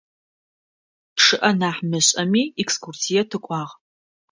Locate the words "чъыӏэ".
1.21-1.51